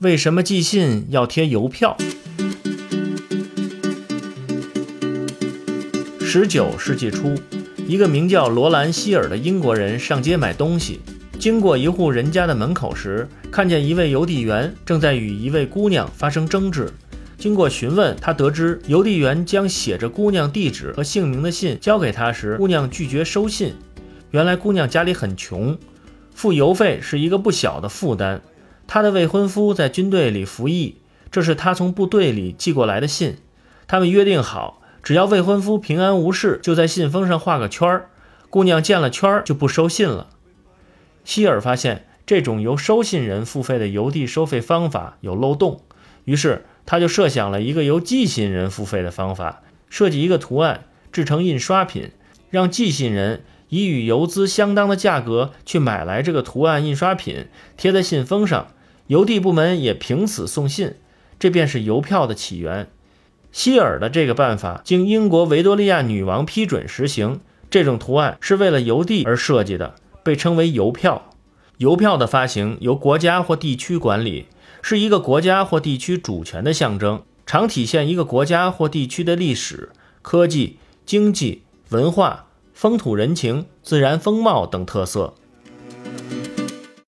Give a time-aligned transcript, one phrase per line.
[0.00, 1.96] 为什么寄信要贴邮票？
[6.20, 7.34] 十九世纪初，
[7.88, 11.00] 一个名叫罗兰·希尔的英国人上街买东西，
[11.38, 16.92] 经过一户人家的门口时，看见一位邮递员正在与一位姑娘发生争执。
[17.38, 23.74] 经过询问，他得知邮递员将写着姑娘地址和姓名的信交给他时，姑娘拒绝收信。
[24.30, 25.78] 原来姑娘家里很穷，
[26.34, 28.42] 付邮费是一个不小的负担。
[28.86, 30.96] 她的未婚夫在军队里服役，
[31.30, 33.36] 这是她从部队里寄过来的信。
[33.86, 38.10] 他们约定好，只要未婚夫平安无事，就在信封上画个圈儿。
[38.50, 40.28] 姑娘见了圈儿就不收信了。
[41.24, 45.82] 希尔发现这种由收信人付费的邮递收费方法有漏洞，
[46.24, 52.12] 于是他就设想了一个由寄信人付费的方法，设计一个图案，制成印刷品，
[52.50, 53.42] 让寄信人。
[53.68, 58.68] 以与邮资相当的价格去买来这个图案印刷品，贴在信封上，
[59.08, 60.94] 邮递部门也凭此送信，
[61.38, 62.88] 这便是邮票的起源。
[63.52, 71.30] 希尔的这个办法经英国维多利亚女王批准实行，这种图案是为了邮递而设计的，被称为邮票。
[71.78, 74.46] 邮票的发行由国家或地区管理，
[74.82, 79.90] 是一个国家或地区主权的象征，常体现一个国家或地区的历史、
[80.22, 82.44] 科技、经济、文化。
[82.74, 85.32] 风土人情、自然风貌等特色。